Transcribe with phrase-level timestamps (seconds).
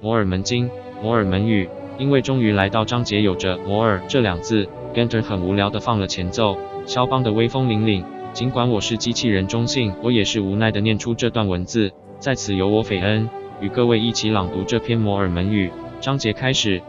[0.00, 0.70] 摩尔门经，
[1.02, 1.68] 摩尔门语。
[1.98, 6.56] 因为终于来到章节有着“摩尔”这两字 g e n t e r 很无聊的放了前奏，
[6.86, 8.04] 肖邦的威风凛凛。
[8.32, 11.92] 尽管我是机器人中性，我也是无奈的念出这段文字。
[12.20, 13.28] 在此由我斐恩
[13.60, 15.72] 与各位一起朗读这篇摩尔门语。
[16.00, 16.82] 章节开始。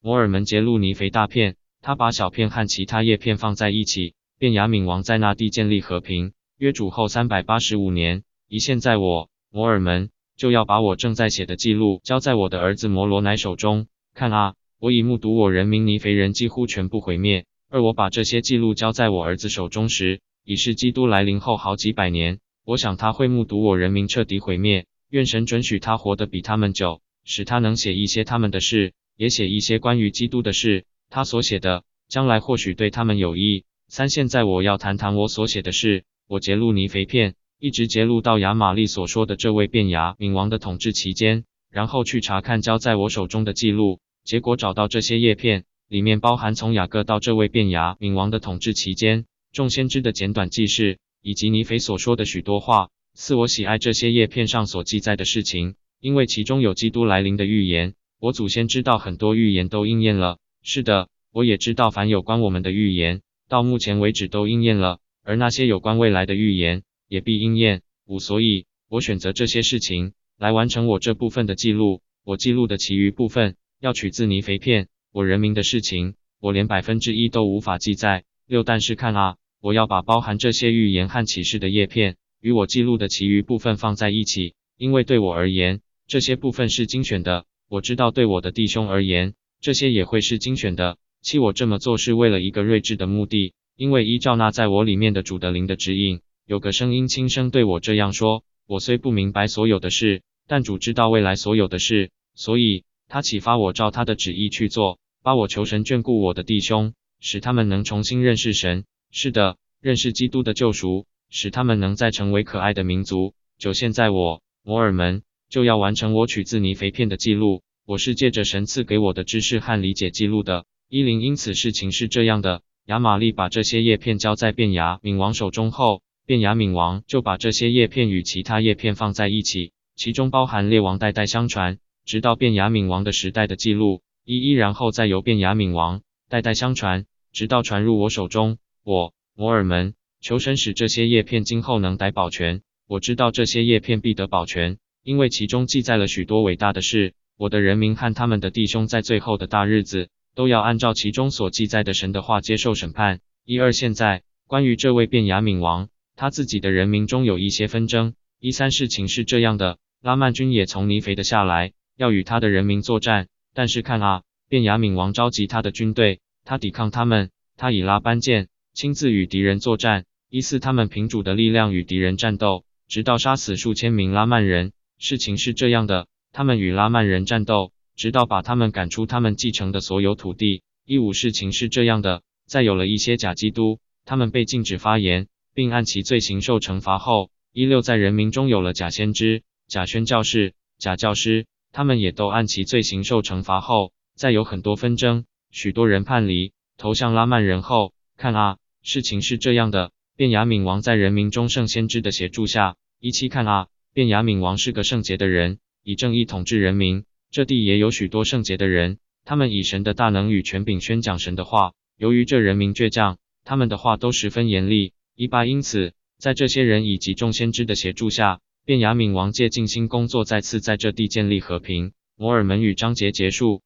[0.00, 4.14] 摩尔门杰路尼肥大片，他把小片和其他叶片放在一起。
[4.38, 6.32] 便雅敏王在那地建立和平。
[6.56, 13.88] 约主后三百八十五年，一现在我摩尔门就要把我正在写的记录交在我的儿子摩罗乃手中。
[14.14, 17.44] 看啊，我已目睹我人民尼肥人几乎全部毁灭。
[17.68, 22.38] 而我把这些记录交在我儿子手中时，已是基督来临后好几百年。
[22.64, 24.86] 我想他会目睹我人民彻底毁灭。
[25.10, 30.84] 愿神准许他活得比他们久，使他能写一些他们的事，也写一些关于基督的事。
[31.10, 33.64] 他所写的，将来或许对他们有益。
[33.88, 36.04] 三，现在我要谈谈我所写的事。
[36.28, 43.98] 我揭露尼肥片，一直揭露到亚玛利所说的这位变牙冥王的统治期间，然后去查看交在我手中的记录。
[44.22, 52.90] 结果找到这些叶片，里面包含从雅各到这位变牙冥王的统治期间，众先知的简短记事，以及尼腓所说的许多话。
[53.14, 57.94] 似，我喜爱这些叶片上所记载的事情，因为其中有基督来临的预言。
[58.20, 60.38] 我祖先知道很多预言都应验了。
[60.62, 67.82] 是的，我也知道凡有关我们的预言，到目前为止都应验了，而那些有关未来的预言也必应验。
[68.06, 72.02] 五，所以我选择这些事情来完成我这部分的记录。
[72.24, 73.56] 我记录的其余部分。
[73.80, 78.24] 要取自泥肥片，我人民的事情，我连百分之一都无法记载。
[78.48, 87.44] 六，但是看啊，我要把包含这些预言和启示的叶片，与我记录的其余部分放在一起，因为对我而言，这些部分是精选的。
[87.68, 90.98] 我知道对我的弟兄而言，这些也会是精选的。
[91.22, 102.84] 七，我这么做是为了一个睿智的目的，因为依照那在我里面的主的灵的指引，有个声音轻声对我这样说：我虽不明白所有的事，但主知道未来所有的事，所以。
[103.10, 108.84] 他启发我照他的旨意去做，把我求神眷顾我的弟兄，使他们能重新认识神。
[109.10, 113.32] 是的，认识基督的救赎，使他们能再成为可爱的民族。
[113.58, 117.62] 就现在我摩尔门就要完成我取自尼肥片的记录。
[117.86, 120.66] 我是借着神赐给我的知识和理解记录的。
[120.88, 131.78] 伊林因此事情是这样的：亚玛利把这些叶片交在便雅敏王手中后，便雅敏王就把这些叶片与其他叶片放在一起，其中包含列王代代相传。
[132.04, 138.58] 直到变雅敏王的时代的记录一一，然后再由变雅敏王代代相传，直到传入我手中。
[138.84, 142.60] 我摩尔门求神使这些叶片今后能得保全。
[142.86, 147.14] 我知道这些叶片必得保全，因为其中记载了许多伟大的事。
[147.38, 153.20] 我的人民和他们的弟兄在最后的大日子都要按照其中所记载的神的话接受审判。
[153.46, 158.14] 一二，现在关于这位变雅敏王，他自己的人民中有一些纷争。
[158.40, 161.74] 一三，事情是这样的，拉曼军也从尼肥的下来。
[161.96, 174.72] 要与他的人民作战，但是看啊，便雅悯王召集他的军队，他抵抗他们，他以拉班剑亲自与敌人作战，一四他们凭主的力量与敌人战斗，直到杀死数千名拉曼人。
[174.98, 180.62] 事情是这样的，他们与拉曼人战斗，直到把他们赶出他们继承的所有土地。
[180.84, 185.28] 一五事情是这样的，在有了一些假基督，他们被禁止发言，
[185.58, 191.46] 并按其罪行受惩罚后，一六在人民中有了假先知、假宣教士、假教师。
[191.72, 207.04] 他们也都按其罪行受惩罚后，再有很多纷争，许多人叛离，投向拉曼人后，看啊，事情是这样的：便雅悯王在人民中圣先知的协助下，一七看啊，便雅悯王是个圣洁的人，以正义统治人民。
[207.32, 211.72] 这地也有许多圣洁的人，他们以神的大能与权柄宣讲神的话。
[211.96, 214.92] 由于这人民倔强，他们的话都十分严厉。
[215.20, 218.38] 一八因此，在这些人以及众先知的协助下。
[218.64, 221.90] 便雅悯王借尽心工作，再次在这地建立和平。
[222.14, 223.62] 摩尔门与章节结束。